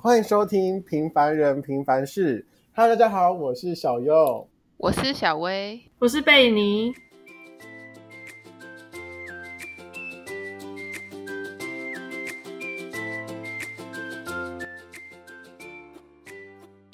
[0.00, 2.42] 欢迎收听《平凡人平凡事》。
[2.72, 6.94] Hello，大家好，我是小优，我是小薇，我是贝尼。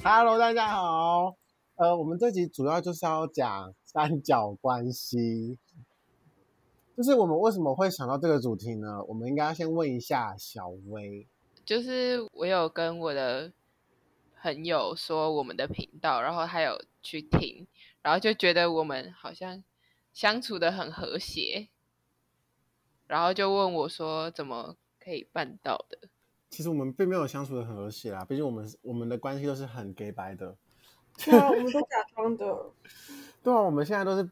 [0.02, 1.36] Hello，大家好。
[1.74, 5.58] 呃，我们这集主要就是要讲三角关系。
[6.96, 9.04] 就是我们为什么会想到这个主题呢？
[9.08, 11.26] 我们应该要先问一下小薇。
[11.64, 13.50] 就是我有跟我的
[14.42, 17.66] 朋友说我们的频道，然后他有去听，
[18.02, 19.64] 然后就觉得我们好像
[20.12, 21.68] 相处的很和谐，
[23.06, 25.98] 然后就问我说怎么可以办到的？
[26.50, 30.54] 其实我们并没有相处的很和谐啦，毕竟我们我们的关系都是很 gay 白的。
[31.16, 32.70] 对啊，我们都假装的。
[33.42, 34.22] 对啊，我们现在都是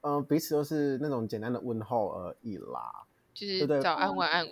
[0.00, 4.46] 嗯、呃，彼此都是那种简单的问候而已啦，就是早安晚安。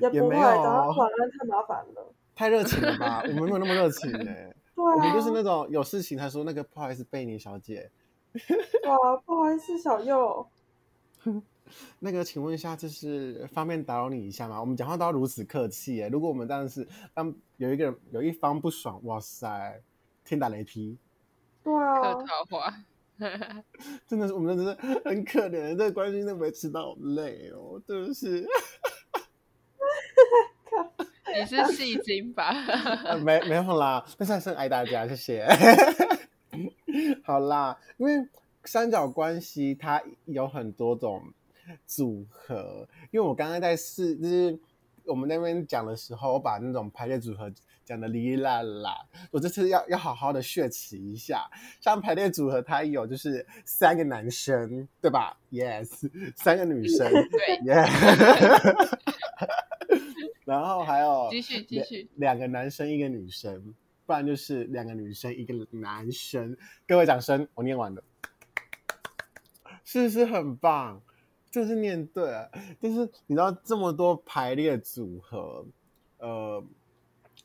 [0.00, 3.22] 也不会，早上晚安太麻烦了，太热情了吧？
[3.26, 4.56] 我们没有那么热情哎、欸。
[4.74, 7.90] 对啊，我们就是那种有事情才说那个不好意思，贝尼小姐。
[8.86, 10.46] 哇，不好意思，小右。
[11.98, 14.60] 那个，请问一下，就是方便打扰你一下吗？
[14.60, 16.08] 我们讲话都要如此客气哎。
[16.08, 19.82] 如果我们当时当有一个人有一方不爽，哇塞，
[20.24, 20.96] 天打雷劈。
[21.62, 22.72] 对啊，客套话。
[24.06, 28.46] 真的是，我们真的是很可怜，这个关系都维持到好累哦，真的是。
[31.36, 32.52] 你是戏精吧？
[33.24, 35.46] 没没有啦，那还是爱大家，谢谢。
[37.24, 38.26] 好啦，因为
[38.64, 41.22] 三角关系它有很多种
[41.86, 44.58] 组合，因为我刚刚在试，就是
[45.04, 47.50] 我们那边讲的时候，我把那种排列组合
[47.84, 48.94] 讲的哩哩啦啦，
[49.30, 51.48] 我这次要要好好的血词一下。
[51.80, 57.88] 像排列组合，它有就是三个男生，对吧？Yes，三个女生，对，Yes。
[60.48, 63.74] 然后还有继续继续，两个男生一个女生，
[64.06, 66.56] 不然就是两个女生一个男生。
[66.86, 68.02] 各位掌声，我念完了，
[69.84, 71.02] 是不是很棒？
[71.50, 72.50] 就是念对了，
[72.80, 75.66] 就是你知道这么多排列组合，
[76.16, 76.64] 呃，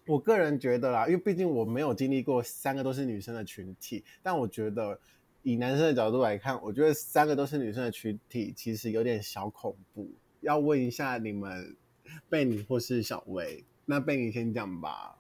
[0.08, 4.98] 我个人觉得啦，因为毕竟我没有经历过三个都是女生的群体，但我觉得
[5.42, 10.10] 以男生的角度来看，我觉得三个都是女生的群体其实有点小恐怖。
[10.40, 11.76] 要问一下你们。
[12.30, 15.18] 贝尼或是小薇，那贝尼先讲吧。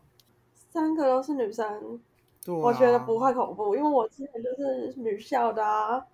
[0.71, 1.99] 三个都是女生，啊，
[2.47, 6.05] 我觉得不会恐怖，因为我之前就是女校的啊。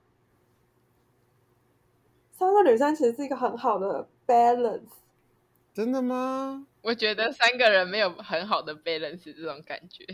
[2.34, 4.81] 三个女生其实是一个很好的 balance。
[5.73, 6.67] 真的吗？
[6.81, 10.06] 我觉得三个人没有很好的 balance 这种感觉。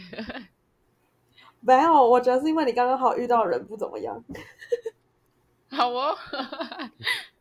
[1.61, 4.23] 没有，我觉得是因为你刚刚好遇到的人不怎么样。
[5.69, 6.15] 好哦。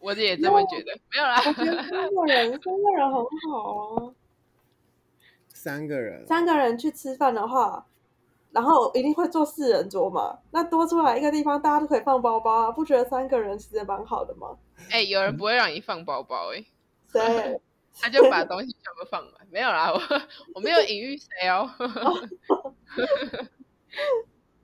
[0.00, 1.36] 我也这么觉得，没有啦。
[1.46, 4.12] 我觉得三个人，三个人很好啊。
[5.54, 7.86] 三个人，三个人去吃饭的话，
[8.50, 10.38] 然后一定会坐四人桌嘛。
[10.50, 14.56] 那多出来一个地方，大家都可以放包包啊，不觉得三个人其实蛮好的吗？
[14.90, 16.66] 哎、欸，有人不会让你放包包哎、欸，
[17.12, 17.60] 谁？
[18.00, 20.00] 他就把东西全部放完，没有啦，我
[20.54, 21.68] 我没有隐喻谁哦。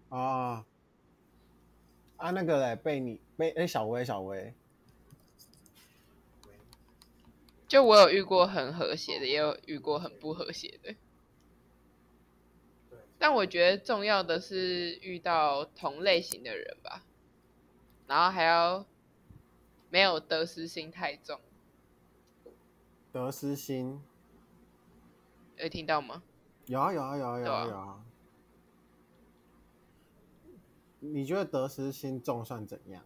[0.09, 0.65] 啊
[2.17, 4.55] 啊，那个嘞，被你被哎，小薇，小薇。
[7.69, 10.95] 就我有遇过很和谐的，也有遇过很不和谐的。
[13.19, 17.03] 但我觉得重要的是遇到同类型的人吧，
[18.07, 18.87] 然后还要
[19.91, 21.41] 没有得失心太重。
[23.13, 24.03] 得失心，
[25.57, 26.23] 有听到吗？
[26.67, 28.05] 有啊有啊有啊有啊有啊。
[31.01, 33.03] 你觉得得失心重算怎样？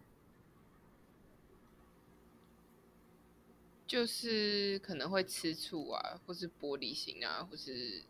[3.91, 8.01] 就是可能会吃醋啊，或是玻璃心啊，或是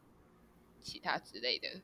[0.79, 1.81] 其他之类的。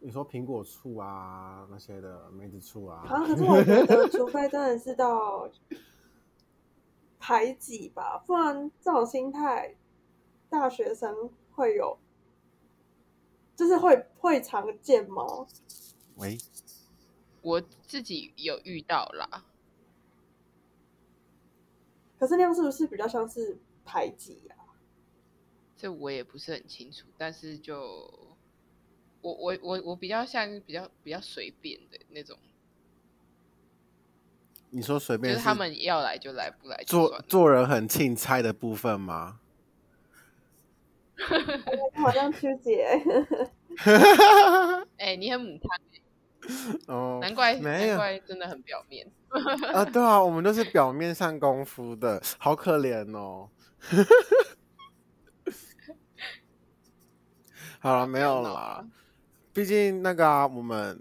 [0.00, 3.06] 你说苹果醋啊，那些的梅子醋啊。
[3.08, 5.50] 啊，可是我觉得，除非真的是到
[7.18, 9.74] 排挤吧，不然这种心态，
[10.50, 11.98] 大学生会有，
[13.56, 15.46] 就是会会常见吗？
[16.16, 16.36] 喂，
[17.40, 19.46] 我自己有遇到啦。
[22.20, 24.54] 可是那样是不是比较像是排挤呀？
[25.76, 27.78] 这我也不是很清楚，但是就
[29.22, 32.38] 我我我我比较像比较比较随便的那种。
[34.68, 39.40] 你说随便是，就是他们要来就来，不来就做做人很凊彩的部分吗？
[41.96, 42.86] 好像曲姐。
[44.98, 45.70] 哎，你很母汤
[46.88, 49.06] 哦，难怪没有，难怪真的很表面
[49.72, 49.84] 啊！
[49.84, 53.48] 对啊，我们都是表面上功夫的，好可怜哦。
[57.80, 58.86] 好了，没有啦。
[59.52, 61.00] 毕竟那个啊，我们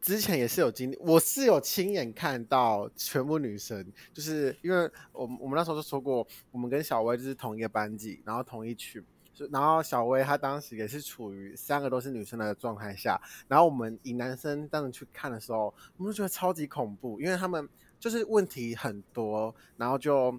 [0.00, 9.02] 之前也是有经历，我是有亲眼看到全部女生，就是因为我们我们那时候就说过，我们跟小薇就是同一个班级，然后同一群，
[9.50, 20.38] 然后小薇她当时也是处于三个都是女生的状态下，然后我们以男生当时去看的时候，我们就觉得超级恐怖，因为他们就是问题很多，然后就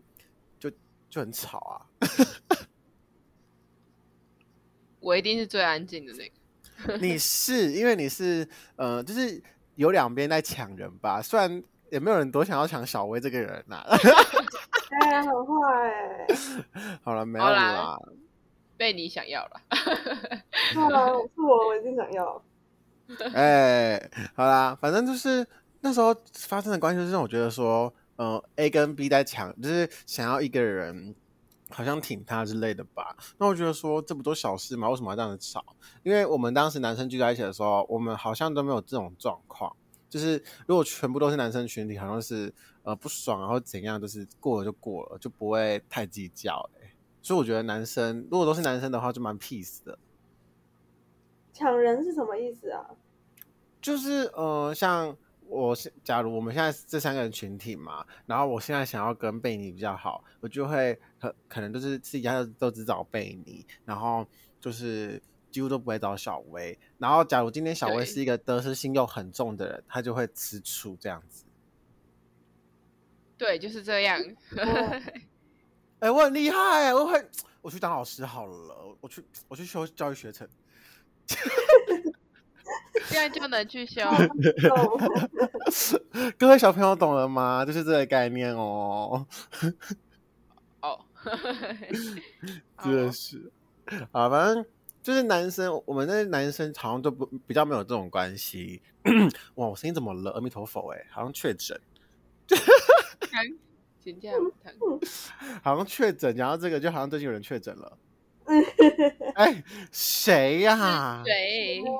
[0.60, 0.72] 就
[1.10, 1.86] 就很吵啊。
[5.00, 6.98] 我一定是最安静的那个。
[6.98, 9.42] 你是因为你是呃，就是
[9.76, 11.22] 有两边在抢人吧？
[11.22, 13.98] 虽然也没有人多想要抢小薇这个人呐、啊。
[15.02, 15.54] 哎、欸，很坏、
[15.90, 16.28] 欸。
[17.04, 17.98] 好了，没有啦。
[18.82, 19.62] 被你想要了。
[20.74, 21.06] 是 啊，
[21.36, 22.44] 是我，我已经想要。
[23.36, 25.46] 哎、欸，好啦，反正就是
[25.82, 31.14] 那时候发生的关系，就是让我觉得说，呃，A 跟 B 在抢，就是想要一个人。
[31.74, 34.90] 好像挺他之类的吧，那我觉得说这不都小事嘛？
[34.90, 35.64] 为什么要这样子吵？
[36.04, 39.74] 因为我们当时男生聚在一起的时候，我们好像都没有这种状况。
[40.10, 46.70] 就是如果全部都是男生群体，好像是呃不爽，然后怎样，就是过了就过了，就不会太计较。
[46.81, 46.81] 哎，
[47.22, 49.98] 所以我觉得男生如果都是男生的话，就蛮 peace 的。
[51.54, 52.86] 抢人是什么意思啊？
[53.82, 55.18] 就是呃像。
[55.54, 64.26] 我是假如我们现在这三个人群体嘛，然后我现在想要跟贝尼比较好，我就会可可能就是自己家都只找贝尼，然后
[64.62, 65.22] 就是
[65.52, 66.80] 几乎都不会找小薇。
[67.00, 71.44] 然后假如今天小薇是一个得失心又很重的人，他就会吃醋这样子。
[73.38, 74.22] 对，就是这样。
[76.02, 77.24] 哎、欸，我很厉害，我会
[77.62, 80.48] 我去当老师好了，我去我去修教育学程。
[83.06, 84.02] 现在就能去修。
[86.40, 87.64] 各位小朋友懂了吗？
[87.64, 89.28] 就是这个概念哦。
[90.82, 91.00] 哦，
[92.84, 93.52] 真的是
[94.12, 94.66] 啊，反正
[95.04, 98.82] 就是男生，我们那些男生好像都不比较没有这种关系。
[99.54, 100.32] 哇，我声音怎么了？
[100.32, 101.80] 阿弥陀佛，哎，好像确诊。
[104.04, 104.32] 请假
[104.80, 105.00] 不
[105.64, 107.98] 好像确诊，然后这个就好像最近有人确诊了。
[109.36, 111.22] 哎，谁呀？
[111.26, 111.84] 谁？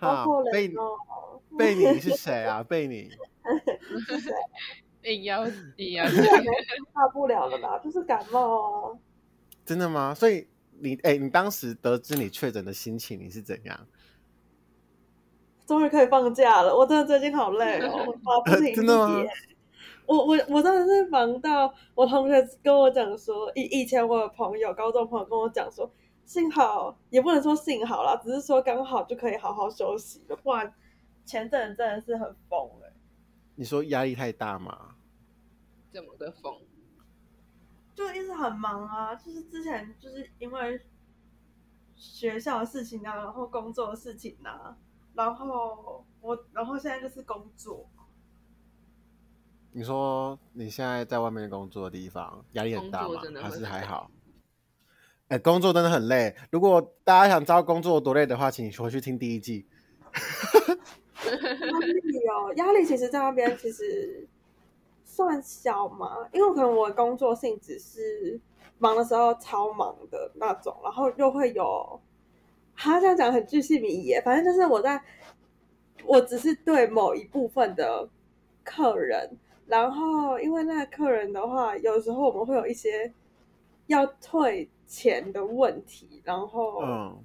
[0.00, 0.74] 啊，贝尼，
[1.56, 2.62] 贝尼是谁啊？
[2.62, 3.08] 贝尼，
[5.04, 7.78] 硬要硬要，大不了了吧？
[7.78, 8.98] 就是感冒啊。
[9.64, 10.12] 真的吗？
[10.14, 10.46] 所以
[10.80, 13.86] 你哎、欸，你当时得知你确诊的心情，你是怎样？
[15.66, 18.74] 终于可以放假了，我真的最近好累哦，我不停、呃。
[18.74, 19.22] 真的吗？
[20.06, 25.90] 我我我真的是忙到我同学跟我讲说，以以前我的朋友，高中朋友跟我讲说。
[26.24, 30.72] 幸好也不能说幸好啦，只是说刚好就可以好好休息了，不然
[31.26, 32.92] 前阵子真的是很疯哎、欸。
[33.56, 34.94] 你说压力太大吗？
[35.92, 36.60] 怎么个疯？
[37.92, 40.80] 就一直很忙啊，就是之前就是因为
[41.96, 44.76] 学校的事情啊，然后工作的事情啊，
[45.14, 47.90] 然后我，然后现在就是工作。
[49.72, 53.22] 你说你现在在外面工作的地方压力很大吗？
[53.40, 54.10] 还是还好？
[55.28, 56.36] 哎，工作真的很累。
[56.50, 59.66] 如果大家想知道工作多累的话，请回去听第一季。
[61.24, 64.28] 压力哦，压力其实在那边其实
[65.04, 68.38] 算小嘛，因为可能我的工作性质是
[68.78, 71.98] 忙的时候超忙的那种，然后又会有，
[72.76, 75.02] 他这样讲很具细靡遗，反正就是我在，
[76.04, 78.06] 我只是对某一部分的
[78.64, 79.30] 客人，
[79.66, 83.12] 然后因为那个客人的话，有时候我们会有一些
[83.86, 84.68] 要退。
[84.84, 87.24] 钱的问题，然后嗯，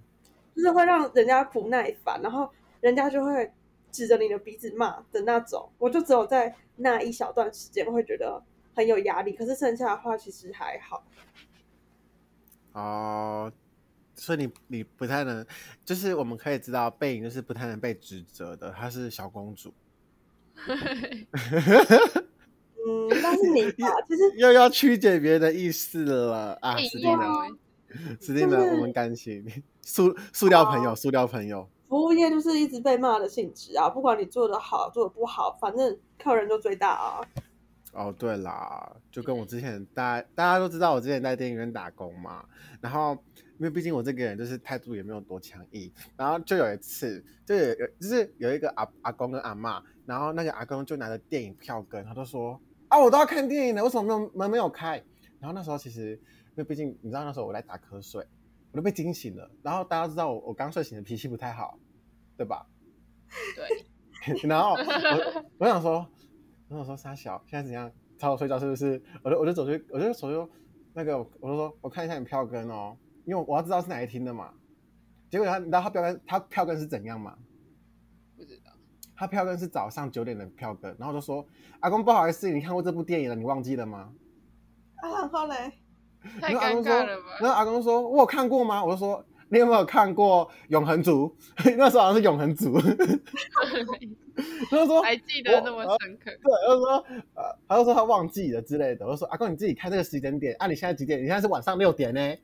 [0.56, 3.51] 就是会让人家不耐烦，然后人家就会
[3.91, 5.70] 指着你的鼻子骂的那种。
[5.77, 8.41] 我就只有在那一小段时间会觉得
[8.74, 11.03] 很有压力，可是剩下的话其实还好。
[12.72, 13.51] 哦，
[14.15, 15.46] 所以你你不太能，
[15.84, 19.74] 就是我们可以知道背影就是不太能被指责的，她是小公主。
[22.88, 23.62] 嗯，但是你
[24.08, 26.77] 其实又要曲解别人的意思了啊！
[26.77, 27.27] 死定了，
[28.22, 29.46] 死定了，我们甘心。
[29.82, 33.89] 塑塑料朋友，塑料朋友，服务业就是一直被骂的性质啊！
[33.89, 37.22] 不管你做的好，做的不好，反正客人就最大啊。
[37.91, 42.46] 哦，对啦，就跟我之前大家大家都知道，我之前在电影院打工嘛。
[42.79, 43.17] 然后，
[43.58, 52.58] 因为毕竟我这个人就是态度也没有多强硬，然后就有一次，就有就是有一个阿阿公跟阿嬷，然后那个阿公就拿着电影票根，他就说。
[52.89, 55.03] 啊，我都要看电影了，为什么没有门没有开？
[55.39, 58.25] 然后那时候其实，因为毕竟你知道那时候我在打瞌睡，
[58.72, 59.50] 我都被惊醒了。
[59.62, 61.77] 然后大家知道我我刚睡醒的脾气不太好，
[62.38, 62.65] 对吧？
[63.56, 63.86] 对。
[64.48, 66.08] 然后我 我想说，
[66.70, 67.91] 我想说沙小现在怎样？
[68.17, 69.01] 吵我睡觉是不是？
[69.24, 70.51] 我就我就走去，我就走去
[70.94, 72.98] 那个，我就说我看一下你票根哦。
[73.25, 74.53] 因为我要知道是哪一厅的嘛。
[75.29, 77.38] 结果他，你知道他票根他票根是怎样吗？
[79.18, 81.44] 他票根是早上九点的票根，然后就说
[81.82, 84.12] ：“阿公不好意思，你看过这部电影了，你忘记了吗？”
[85.02, 85.74] 啊，然后嘞，
[86.40, 87.38] 太尴尬了吧？
[87.42, 91.36] 然后阿公说：“我有看过吗？”我就说：“你有没有看过《永恒族》？
[91.78, 92.80] 那时候好像是《永恒族》。”
[94.70, 101.20] 他就说：“还记得那么深刻？”对，他就说：“呃，他就说他忘记了之类的。”我就说：“阿公，你自己看这个时间点啊，你现在几点？
[101.20, 102.22] 你现在是晚上六点呢。”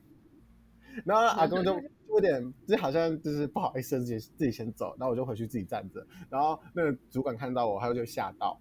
[1.06, 1.80] 然后阿公就。
[2.08, 6.06] 有点就好像就是不好意思，自己自己先走，然后我就回去自己站着。
[6.30, 8.60] 然后那个主管看到我，他就吓到。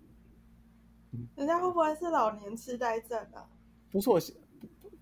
[1.35, 3.47] 人家会不会是老年痴呆症啊？
[3.91, 4.19] 不是我，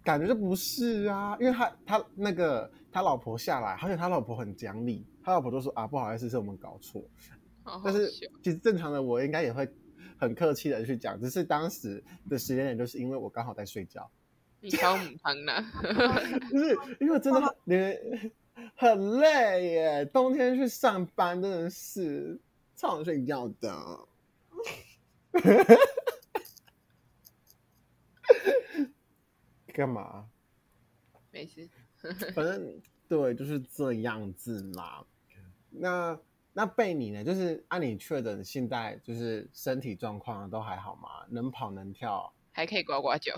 [0.04, 7.02] 感觉就不是啊，因为他他那个他老婆下来，而且他老婆很讲理，他老婆就说啊，不好意思，是我们搞错。
[7.64, 8.10] 好好，但是
[8.44, 9.66] 其实正常的我应该也会
[10.18, 14.10] 很客气的去讲，只是当时的时间点就是因为我刚好在睡觉。
[14.62, 15.62] 你超母汤呢？
[16.50, 18.32] 不是，因为真的你们。
[18.76, 22.40] 很累耶，冬天去上班真的是
[22.76, 24.08] 超想睡觉的。
[29.74, 30.30] 干嘛？
[31.32, 31.68] 没事。
[32.36, 35.04] 反正对，就是这样子嘛。
[35.70, 36.20] 那
[36.54, 37.24] 那贝你呢？
[37.24, 41.10] 就是按你确诊，现在就是身体状况都还好吗？
[41.30, 43.34] 能跑能跳，还可以呱呱叫。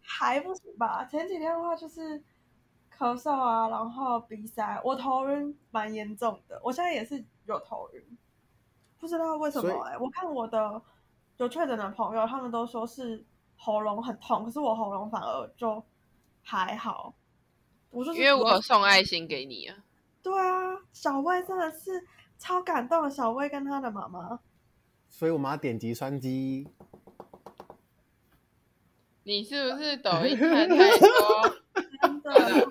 [0.00, 1.04] 还不行吧？
[1.04, 2.22] 前几天的话就是。
[2.98, 8.02] 咳嗽啊，然后鼻塞，我头晕蛮严重的，我现在也是有头晕，
[8.98, 9.98] 不知道为什么哎、欸。
[9.98, 10.80] 我看我的
[11.36, 13.22] 有确诊的朋友，他们都说是
[13.58, 15.84] 喉咙很痛，可是我喉咙反而就
[16.42, 17.12] 还好。
[17.90, 19.76] 我说因为我有送爱心给你啊。
[20.22, 22.02] 对啊，小薇真的是
[22.38, 24.40] 超感动的，小薇跟她的妈妈。
[25.16, 26.68] 所以我们要点击双击。
[29.22, 31.08] 你是不是抖音看太多？
[32.02, 32.68] 真的。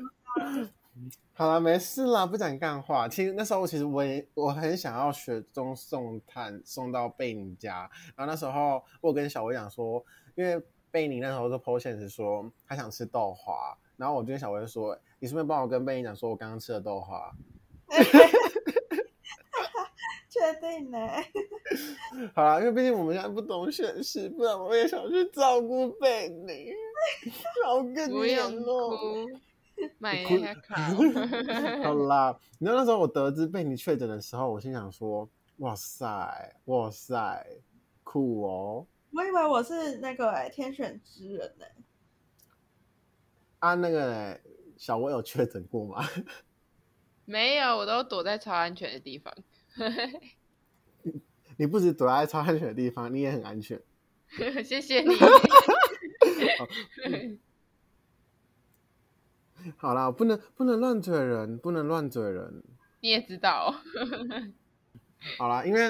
[1.34, 3.10] 好了，没事啦，不讲干话。
[3.10, 7.90] 其实那时候，其实我也我很想要雪中送炭，送到贝尼家。
[8.16, 10.62] 然后那时候，我跟小薇讲说，因为
[10.92, 17.36] 贝尼那时候就 po 现实说他想吃豆花，然后我就跟小薇说，你顺便帮我跟贝尼讲说，我刚刚吃了豆花。
[20.36, 21.00] 确定呢？
[22.36, 26.72] 好啦，因为毕竟我们现在不懂现实，不然我也想去照顾贝尼。
[27.64, 29.26] 好可怜哦。
[29.98, 30.76] 买一下 卡。
[31.84, 37.46] 好啦，你知道那时候我得知贝尼确诊的时候，我心想说：哇塞，哇塞，
[38.04, 38.88] 酷哦！
[39.14, 41.76] 我以为我是那个天选之人呢、欸。
[43.60, 44.42] 啊，那个、欸、
[44.78, 46.06] 小薇有确诊过吗？
[47.26, 49.34] 没有，我都躲在超安全的地方。
[51.58, 53.82] 你不止躲在超安全的地方，你也很安全。
[54.64, 55.16] 谢谢你。
[56.58, 56.68] 好
[57.06, 57.40] 嗯
[59.78, 62.64] 好啦，不能不能乱嘴人，不能乱嘴人。
[63.00, 63.74] 你也知道，
[65.38, 65.82] 好啦，因为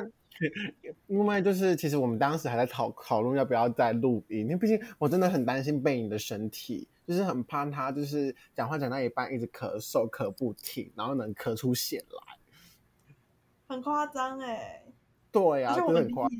[1.08, 12.35] 因为就是其实我们当时还在讨讨论要不要再录音，因为毕竟我真的很担心贝尼的身体，就是很怕他就是讲话讲到一半一直咳嗽咳不停，然后能咳出血来，
[13.68, 14.84] 很夸张哎。
[15.32, 16.38] 对呀、啊，真的很夸张。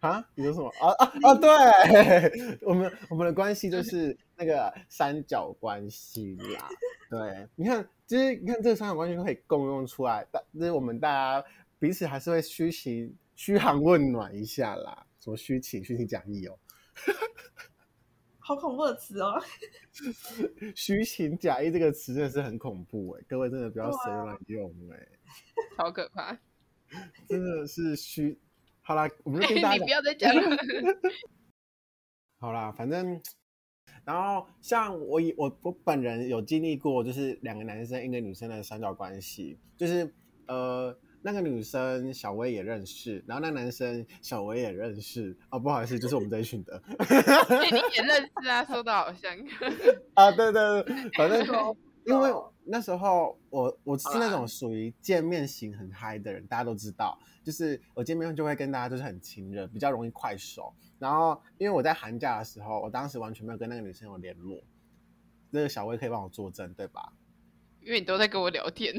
[0.10, 0.28] 啊？
[0.34, 0.68] 你说什么？
[0.80, 1.34] 啊啊 啊！
[1.36, 6.68] 对， 我们我们的关系就是那个三角关系啦。
[7.08, 11.46] 对，你看，其实你看这个三角关系都可以共用出来，但就是我们大家
[11.78, 15.06] 彼此还是会虚情嘘寒问暖一下啦。
[15.20, 16.58] 什么虚情虚情假意哦？
[18.40, 19.40] 好恐怖的词哦！
[20.74, 25.08] 虚情假意这个词真的是很恐怖哎，各位真的不要随乱用哎，
[25.76, 26.38] 好可怕！
[27.28, 28.38] 真的是虚。
[28.82, 29.74] 好啦，我们就听 大家。
[29.76, 30.56] 你不要再讲了。
[32.38, 33.20] 好啦，反正，
[34.04, 40.12] 然后像我以我我本人有经历过，就是两个男生一个女生的三角关系，就是
[40.48, 45.38] 呃那个女生小薇也认识，然后那男生小薇也认识。
[45.50, 46.82] 哦，不好意思，就是我们这一群的。
[47.70, 48.64] 你也认识啊？
[48.64, 49.32] 说的好像。
[50.14, 51.46] 啊，对对对，反正
[52.04, 52.30] 因为
[52.64, 57.18] 那时候我我是那种属于见面型很嗨的人，大家都知道。
[57.42, 60.72] 就是我见面就会跟大家就是很亲热，比较容易快熟。
[60.98, 64.62] 然后因为我在寒假的时候，我当时完全没有跟那个女生有联络。
[65.50, 67.12] 那个小薇可以帮我作证，对吧？
[67.80, 68.94] 因为你都在跟我聊天。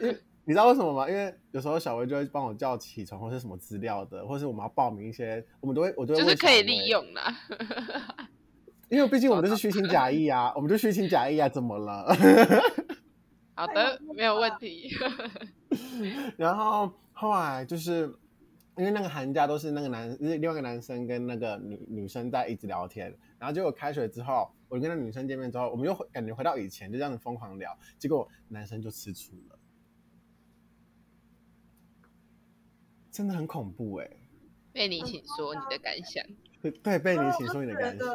[0.00, 1.08] 因为 你知道为什么吗？
[1.10, 7.36] 因为有时候小薇就会帮我叫起床，或是什么资料的，或是我们要报名一些，我们都会，我都会就是可以利用啦。
[8.92, 12.14] 因为毕竟我们都是虚情假意啊，我们就虚情假意啊，怎么了？
[13.56, 14.90] 好的，没有问题。
[16.36, 16.92] 然后。
[17.14, 18.12] 后来就是
[18.76, 29.58] 因因为那个寒假都是那个男，另外一个男生跟那个女女生在一直聊天，然后结果开学之后，我跟那女生见面之后，我们又感觉回到以前，就这样子疯狂聊，结果男生就吃醋了，
[33.12, 34.16] 真的很恐怖哎、欸。
[34.72, 36.24] 贝尼，请说你的感想。
[36.82, 38.08] 对，被你，请说你的感想。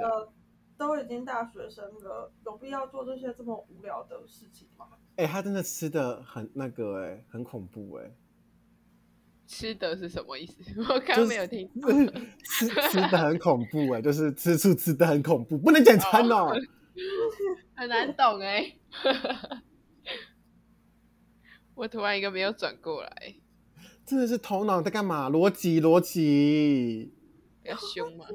[0.77, 4.87] 都已经大学生了，有必要做这些这么无聊的事情吗？
[5.15, 8.11] 哎、欸，他真的吃的很那个、欸，哎，很恐怖、欸，哎。
[9.47, 10.55] 吃的是什么意思？
[10.93, 11.69] 我刚刚没有听。
[12.43, 16.53] 吃吃的很恐怖、欸，哎，就是吃醋吃的很恐怖，不能简餐哦。
[17.73, 18.77] 很难懂哎、欸。
[21.75, 23.35] 我突然一个没有转过来。
[24.05, 25.29] 真的是头脑在干嘛？
[25.29, 27.13] 逻辑，逻辑。
[27.63, 28.25] 比较凶嘛。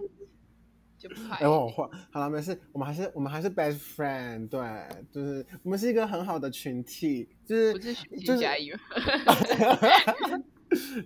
[1.31, 4.61] 哎、欸，我换好了，没事，我们还是我们还是 best friend，对，
[5.11, 8.75] 就是我们是一个很好的群体，就是就是徐佳莹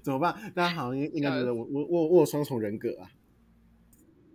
[0.02, 0.34] 怎么办？
[0.54, 3.10] 大家好像应 应该觉得我我我我有双重人格啊。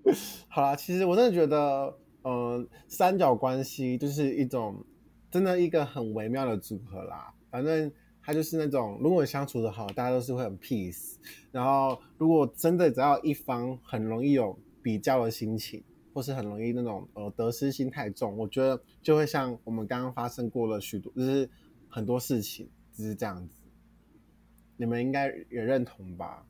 [0.49, 4.83] 好了，其实我真的觉得，嗯、呃，三角关系就是一种
[5.29, 7.33] 真的一个很微妙的组合啦。
[7.49, 7.91] 反正
[8.23, 11.15] 它就是那种，如果相处的好，大家都是会很 peace。
[11.51, 14.57] 然后如果真的只要一方很容易有。
[14.81, 15.83] 比较的心情，
[16.13, 21.49] 或是很容易那种呃得失心太重，我觉得就会像我们刚刚发生过了许多，就是
[21.87, 23.61] 很多事情就是这样子。
[24.77, 26.45] 你们应该也认同吧？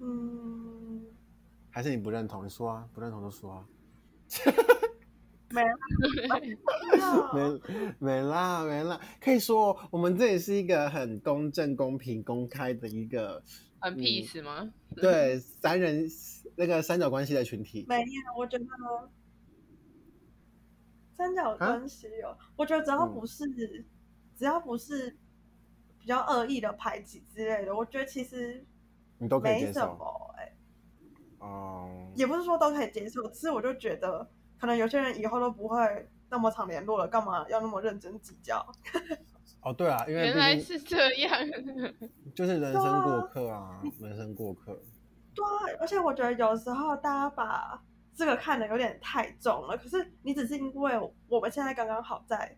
[0.00, 1.04] 嗯，
[1.70, 2.44] 还是你不认同？
[2.44, 3.68] 你说啊，不认同就说啊。
[5.50, 5.76] 没啦，
[7.32, 7.60] 没
[7.98, 13.42] 没啦，没啦，可以说我们这里是一个很公正、公平、公开的一个。
[13.80, 14.60] 很 peace 吗？
[14.62, 14.72] 嗯？
[15.00, 16.06] 对，三人
[16.56, 17.84] 那个三角关系的群体。
[17.88, 18.64] 没有，我觉得
[21.16, 23.84] 三角关系哦，啊、我觉得只要不是，嗯、
[24.36, 25.16] 只要不是
[25.98, 28.64] 比较恶意的排挤之类的，我觉得其实
[29.18, 30.32] 你都可以接受。
[30.36, 30.52] 哎、欸，
[31.38, 34.28] 哦、嗯，也不是说都可以接受，其实我就觉得，
[34.58, 38.66] 可能有些人以后都不会那么常联络了，干嘛要那么认真计较？
[39.66, 41.32] 哦，对啊，因为原来是这样，
[42.36, 44.80] 就是人生过客啊，啊人生过客。
[45.34, 47.82] 对啊，而且我觉得有时候大家把
[48.14, 49.76] 这个看得有点太重了。
[49.76, 50.92] 可是你只是因为
[51.26, 52.56] 我们现在刚刚好在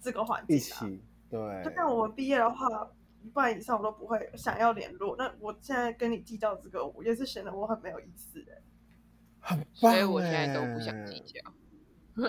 [0.00, 1.62] 这个环境、啊、一起，对。
[1.62, 2.66] 就像我们毕业的话，
[3.22, 5.14] 一半以上我都不会想要联络。
[5.18, 8.52] 那我现在跟你计较这个，我也是显得我很没有意思的。
[9.40, 11.38] 很棒，所以我现在都不想计较。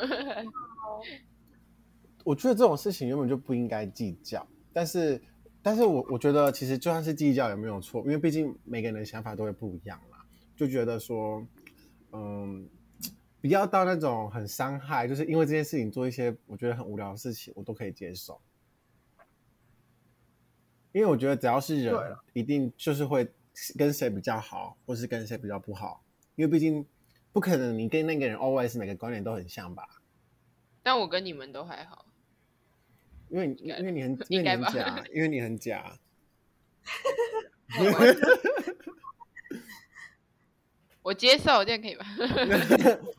[2.28, 5.22] 我觉得这种事情原本就不应该计较，但是，
[5.62, 10.18] 但是我我觉得其实就算是计较也没有错，因为毕竟每个人的想法都会不一样嘛。
[10.54, 11.48] 就觉得说，
[12.12, 12.68] 嗯，
[13.40, 18.42] 不要到那种很伤害，就是因为这件事情做一些我觉得很无聊的事情，我都可以接受。
[20.92, 21.96] 因为我觉得只要是人，
[22.34, 23.26] 一定就是会
[23.78, 26.04] 跟谁比较好，或是跟谁比较不好，
[26.36, 26.86] 因为毕竟
[27.32, 29.88] 不可能你跟那个人 always 每个观点都很像吧。
[30.84, 32.04] 但我跟你们都还好。
[33.30, 35.94] 因为因为你很 因为你很假，因为你很假。
[41.04, 42.06] 我接受，这样可以吗？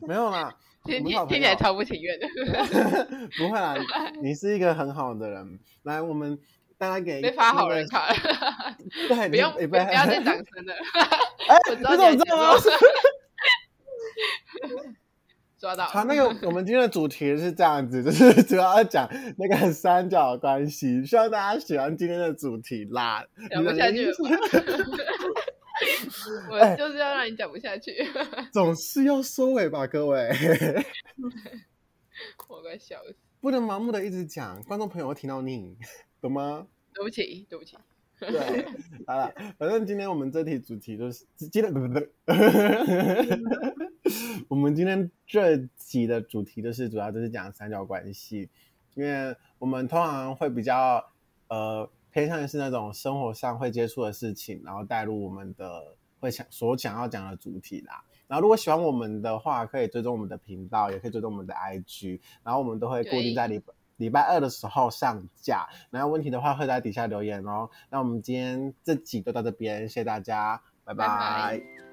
[0.07, 0.53] 没有啦，
[0.85, 2.27] 听听起来超不情愿的。
[3.37, 3.75] 不会啦，
[4.21, 5.59] 你是一个很好的人。
[5.83, 6.37] 来，我们
[6.77, 8.15] 大家给被发好人卡了。
[9.07, 10.73] 对，不用不要再掌声了。
[11.47, 12.53] 哎，我知道你知道吗？
[15.59, 23.23] 抓到好，那个我们今天的主题是这样子，就是 主要要讲那个 三角关系，希望大家喜欢今天的主题啦。
[23.51, 24.13] 讲不下去了，
[26.49, 27.93] 我就是要让你讲不下去。
[28.53, 30.29] 总是要收尾吧，各位。
[32.47, 33.15] 我快笑死！
[33.41, 35.75] 不能盲目的一直讲，观众朋友会听到你，
[36.21, 36.67] 懂吗？
[36.93, 37.77] 对不起，对不起。
[38.19, 38.65] 对，
[39.07, 41.99] 好了，反正今天我们这题主题就是今天不不不，
[44.49, 48.49] 我们今天这集的主题就是主要就是讲三角关系，
[48.95, 51.03] 因为我们通常会比较
[51.47, 58.03] 呃偏向于是那种生活上会接触的事情，然后带入我们的会想所想要讲的主题啦。
[58.27, 63.61] 然后如果喜欢我们的话，可以追踪我们的频道，也可以追踪我们的 IG，然后我们都会固定在里。
[63.97, 67.69] 礼拜二的时候上架，然后问题的话会在底下留言哦。
[67.89, 71.05] 那我们今天这集就到这边，谢谢大家，拜拜。
[71.05, 71.88] 拜拜。